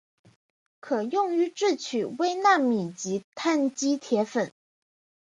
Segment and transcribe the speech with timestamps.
[0.79, 4.51] 可用于制取微纳米级羰基铁粉。